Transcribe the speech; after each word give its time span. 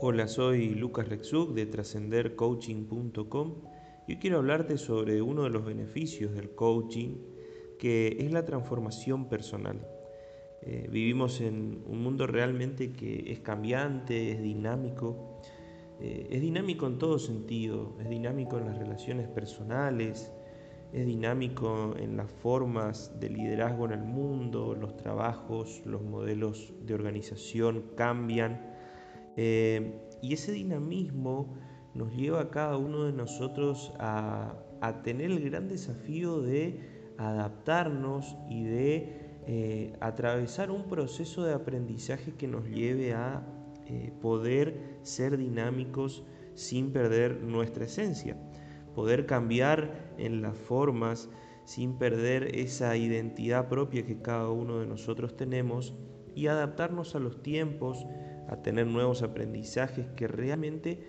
Hola, 0.00 0.28
soy 0.28 0.76
Lucas 0.76 1.08
Rexuk 1.08 1.54
de 1.54 1.66
trascendercoaching.com 1.66 3.54
y 4.06 4.12
hoy 4.12 4.18
quiero 4.20 4.38
hablarte 4.38 4.78
sobre 4.78 5.20
uno 5.20 5.42
de 5.42 5.50
los 5.50 5.64
beneficios 5.64 6.32
del 6.34 6.54
coaching 6.54 7.16
que 7.80 8.16
es 8.20 8.30
la 8.30 8.44
transformación 8.44 9.28
personal. 9.28 9.84
Eh, 10.62 10.86
vivimos 10.88 11.40
en 11.40 11.82
un 11.84 12.00
mundo 12.00 12.28
realmente 12.28 12.92
que 12.92 13.32
es 13.32 13.40
cambiante, 13.40 14.30
es 14.30 14.40
dinámico, 14.40 15.40
eh, 15.98 16.28
es 16.30 16.42
dinámico 16.42 16.86
en 16.86 16.98
todo 16.98 17.18
sentido, 17.18 17.96
es 18.00 18.08
dinámico 18.08 18.56
en 18.56 18.66
las 18.66 18.78
relaciones 18.78 19.26
personales, 19.26 20.32
es 20.92 21.06
dinámico 21.06 21.96
en 21.98 22.16
las 22.16 22.30
formas 22.30 23.18
de 23.18 23.30
liderazgo 23.30 23.86
en 23.86 23.92
el 23.92 24.04
mundo, 24.04 24.76
los 24.80 24.96
trabajos, 24.96 25.82
los 25.84 26.02
modelos 26.02 26.72
de 26.86 26.94
organización 26.94 27.82
cambian 27.96 28.77
eh, 29.40 29.92
y 30.20 30.34
ese 30.34 30.50
dinamismo 30.50 31.54
nos 31.94 32.12
lleva 32.12 32.40
a 32.40 32.50
cada 32.50 32.76
uno 32.76 33.04
de 33.04 33.12
nosotros 33.12 33.92
a, 34.00 34.64
tener 35.04 35.30
el 35.30 35.48
gran 35.48 35.68
desafío 35.68 36.40
de 36.40 36.80
adaptarnos 37.18 38.36
y 38.50 38.64
de 38.64 39.40
eh, 39.46 39.92
atravesar 40.00 40.72
un 40.72 40.88
proceso 40.88 41.44
de 41.44 41.54
aprendizaje 41.54 42.32
que 42.32 42.48
nos 42.48 42.64
lleve 42.68 43.14
a 43.14 43.46
eh, 43.86 44.12
poder 44.20 44.98
ser 45.02 45.36
dinámicos 45.36 46.24
sin 46.54 46.92
perder 46.92 47.40
nuestra 47.40 47.84
esencia, 47.84 48.36
poder 48.92 49.24
cambiar 49.26 50.14
en 50.18 50.42
las 50.42 50.56
formas 50.56 51.28
sin 51.64 51.96
perder 51.96 52.56
esa 52.56 52.96
identidad 52.96 53.68
propia 53.68 54.04
que 54.04 54.20
cada 54.20 54.48
uno 54.50 54.80
de 54.80 54.86
nosotros 54.86 55.36
tenemos 55.36 55.94
y 56.34 56.48
adaptarnos 56.48 57.14
a 57.14 57.20
los 57.20 57.42
tiempos, 57.42 58.04
a 58.48 58.56
tener 58.62 58.86
nuevos 58.86 59.22
aprendizajes 59.22 60.06
que 60.16 60.26
realmente 60.26 61.02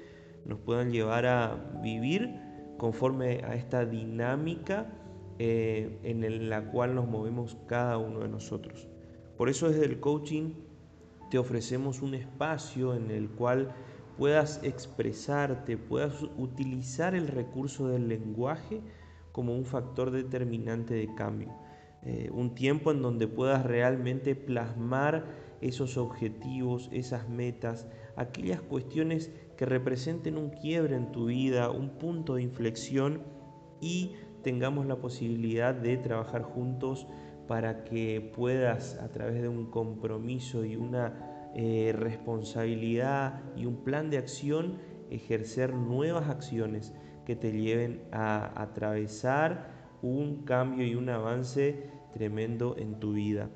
nos 0.45 0.59
puedan 0.59 0.91
llevar 0.91 1.25
a 1.25 1.55
vivir 1.81 2.35
conforme 2.77 3.43
a 3.43 3.55
esta 3.55 3.85
dinámica 3.85 4.91
eh, 5.37 5.99
en 6.03 6.49
la 6.49 6.69
cual 6.69 6.95
nos 6.95 7.07
movemos 7.07 7.57
cada 7.67 7.97
uno 7.97 8.19
de 8.21 8.29
nosotros. 8.29 8.87
Por 9.37 9.49
eso 9.49 9.69
desde 9.69 9.85
el 9.85 9.99
coaching 9.99 10.53
te 11.29 11.37
ofrecemos 11.37 12.01
un 12.01 12.13
espacio 12.13 12.93
en 12.93 13.11
el 13.11 13.29
cual 13.29 13.73
puedas 14.17 14.59
expresarte, 14.63 15.77
puedas 15.77 16.23
utilizar 16.37 17.15
el 17.15 17.27
recurso 17.27 17.87
del 17.87 18.09
lenguaje 18.09 18.81
como 19.31 19.55
un 19.55 19.65
factor 19.65 20.11
determinante 20.11 20.93
de 20.93 21.13
cambio. 21.15 21.53
Eh, 22.03 22.29
un 22.33 22.55
tiempo 22.55 22.91
en 22.91 23.01
donde 23.01 23.27
puedas 23.27 23.65
realmente 23.65 24.35
plasmar 24.35 25.23
esos 25.61 25.97
objetivos, 25.97 26.89
esas 26.91 27.29
metas, 27.29 27.87
aquellas 28.15 28.61
cuestiones 28.61 29.31
que 29.57 29.65
representen 29.65 30.37
un 30.37 30.49
quiebre 30.49 30.95
en 30.95 31.11
tu 31.11 31.25
vida, 31.25 31.69
un 31.69 31.97
punto 31.97 32.35
de 32.35 32.43
inflexión 32.43 33.23
y 33.81 34.13
tengamos 34.43 34.85
la 34.85 34.97
posibilidad 34.97 35.73
de 35.75 35.97
trabajar 35.97 36.43
juntos 36.43 37.07
para 37.47 37.83
que 37.83 38.31
puedas 38.35 38.95
a 38.95 39.09
través 39.09 39.41
de 39.41 39.49
un 39.49 39.69
compromiso 39.71 40.63
y 40.63 40.75
una 40.75 41.49
eh, 41.55 41.93
responsabilidad 41.95 43.41
y 43.55 43.65
un 43.65 43.83
plan 43.83 44.09
de 44.09 44.17
acción 44.17 44.77
ejercer 45.09 45.73
nuevas 45.73 46.29
acciones 46.29 46.93
que 47.25 47.35
te 47.35 47.51
lleven 47.51 48.03
a 48.11 48.61
atravesar 48.61 49.71
un 50.01 50.43
cambio 50.43 50.85
y 50.85 50.95
un 50.95 51.09
avance 51.09 51.89
tremendo 52.13 52.75
en 52.77 52.99
tu 52.99 53.13
vida. 53.13 53.49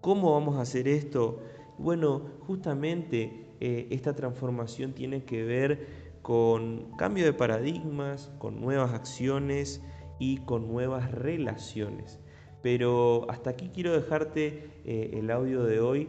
¿Cómo 0.00 0.32
vamos 0.32 0.56
a 0.56 0.60
hacer 0.60 0.86
esto? 0.86 1.40
Bueno, 1.76 2.22
justamente 2.46 3.46
eh, 3.60 3.88
esta 3.90 4.14
transformación 4.14 4.92
tiene 4.92 5.24
que 5.24 5.42
ver 5.42 5.86
con 6.22 6.92
cambio 6.96 7.24
de 7.24 7.32
paradigmas, 7.32 8.30
con 8.38 8.60
nuevas 8.60 8.94
acciones 8.94 9.82
y 10.20 10.38
con 10.38 10.68
nuevas 10.68 11.10
relaciones. 11.10 12.20
Pero 12.62 13.28
hasta 13.28 13.50
aquí 13.50 13.70
quiero 13.74 13.92
dejarte 13.92 14.70
eh, 14.84 15.10
el 15.14 15.32
audio 15.32 15.64
de 15.64 15.80
hoy 15.80 16.08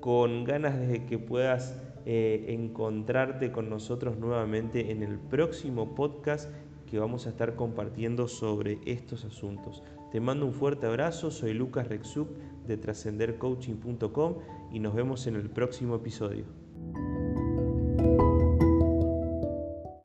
con 0.00 0.42
ganas 0.42 0.80
de 0.80 1.06
que 1.06 1.18
puedas 1.18 1.80
eh, 2.06 2.46
encontrarte 2.48 3.52
con 3.52 3.70
nosotros 3.70 4.16
nuevamente 4.18 4.90
en 4.90 5.04
el 5.04 5.18
próximo 5.18 5.94
podcast 5.94 6.50
que 6.86 6.98
vamos 6.98 7.26
a 7.26 7.30
estar 7.30 7.54
compartiendo 7.54 8.26
sobre 8.26 8.80
estos 8.86 9.24
asuntos. 9.24 9.84
Te 10.10 10.20
mando 10.20 10.44
un 10.46 10.52
fuerte 10.52 10.86
abrazo, 10.86 11.30
soy 11.30 11.54
Lucas 11.54 11.86
Rexuc 11.88 12.28
de 12.66 12.76
trascendercoaching.com 12.76 14.34
y 14.72 14.80
nos 14.80 14.94
vemos 14.94 15.26
en 15.26 15.36
el 15.36 15.50
próximo 15.50 15.96
episodio. 15.96 16.44